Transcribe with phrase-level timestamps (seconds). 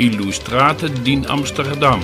[0.00, 2.02] Illustrate din Amsterdam.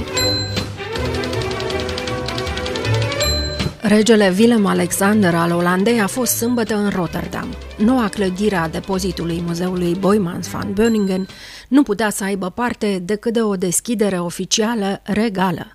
[3.80, 7.46] Regele Willem Alexander al Olandei a fost sâmbătă în Rotterdam.
[7.76, 11.26] Noua clădire a depozitului muzeului Boymans van Beuningen
[11.68, 15.66] nu putea să aibă parte decât de o deschidere oficială regală.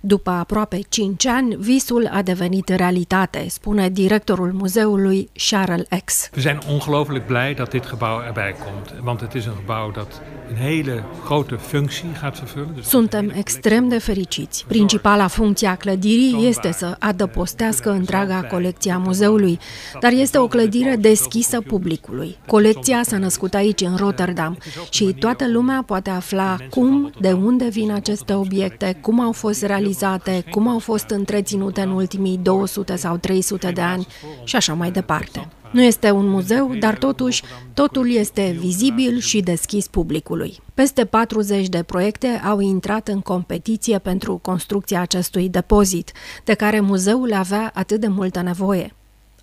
[0.00, 6.30] După aproape 5 ani, visul a devenit realitate, spune directorul muzeului Charles X.
[6.34, 10.22] We zijn ongelooflijk blij dat dit gebouw erbij komt, want het is een gebouw dat
[10.50, 12.82] een hele grote functie gaat vervullen.
[12.82, 14.64] Suntem extrem de fericiți.
[14.68, 19.58] Principala funcție a clădirii este să adăpostească întreaga colecție a muzeului,
[20.00, 22.36] dar este o clădire deschisă publicului.
[22.46, 24.58] Colecția s-a născut aici, în Rotterdam,
[24.90, 30.44] și toată lumea poate afla cum, de unde vin aceste obiecte, cum au fost realizate,
[30.50, 34.06] cum au fost întreținute în ultimii 200 sau 300 de ani
[34.44, 35.48] și așa mai departe.
[35.70, 37.42] Nu este un muzeu, dar totuși
[37.74, 40.58] totul este vizibil și deschis publicului.
[40.74, 46.12] Peste 40 de proiecte au intrat în competiție pentru construcția acestui depozit,
[46.44, 48.92] de care muzeul avea atât de multă nevoie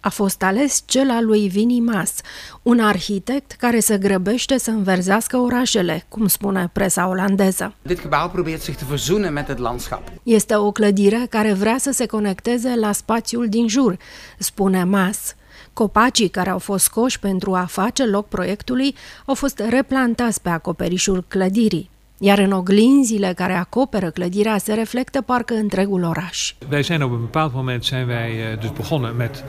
[0.05, 2.13] a fost ales cel al lui Vini Mas,
[2.61, 7.73] un arhitect care se grăbește să înverzească orașele, cum spune presa olandeză.
[7.81, 10.01] Dit gebouw probeert zich te verzoenen met het landschap.
[10.23, 13.97] Este o clădire care vrea să se conecteze la spațiul din jur,
[14.37, 15.35] spune Mas.
[15.73, 21.23] Copacii care au fost scoși pentru a face loc proiectului au fost replantați pe acoperișul
[21.27, 26.53] clădirii iar în oglinzile care acoperă clădirea se reflectă parcă întregul oraș.
[26.71, 29.43] Wij zijn op een bepaald moment zijn wij eh, dus begonnen met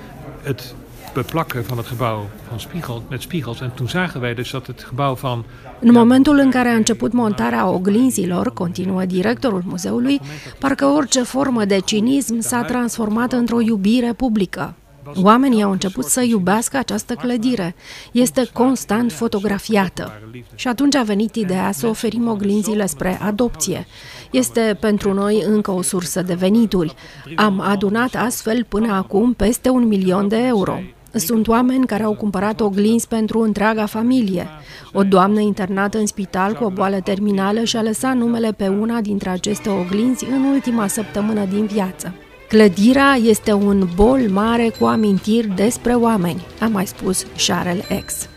[0.47, 0.75] het
[1.14, 3.61] beplakken van het gebouw van spiegel, met spiegels.
[3.61, 5.44] En toen zagen wij dus dat het gebouw van...
[5.80, 10.20] În momentul în care a început montarea oglinzilor, continuă directorul muzeului,
[10.58, 14.75] parcă orice formă de cinism s-a transformat într-o iubire publică.
[15.14, 17.74] Oamenii au început să iubească această clădire.
[18.12, 20.12] Este constant fotografiată.
[20.54, 23.86] Și atunci a venit ideea să oferim oglinzile spre adopție.
[24.30, 26.94] Este pentru noi încă o sursă de venituri.
[27.36, 30.81] Am adunat astfel până acum peste un milion de euro.
[31.14, 34.48] Sunt oameni care au cumpărat oglinzi pentru întreaga familie.
[34.92, 39.28] O doamnă internată în spital cu o boală terminală și-a lăsat numele pe una dintre
[39.28, 42.14] aceste oglinzi în ultima săptămână din viață.
[42.48, 48.28] Clădirea este un bol mare cu amintiri despre oameni, a mai spus Charles X.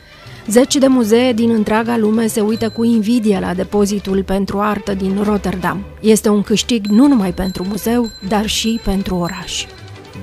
[0.48, 5.24] Zeci de muzee din întreaga lume se uită cu invidie la depozitul pentru artă din
[5.24, 5.86] Rotterdam.
[6.00, 9.66] Este un câștig nu numai pentru muzeu, dar și pentru oraș.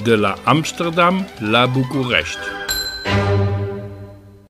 [0.03, 2.56] De la Amsterdam la București.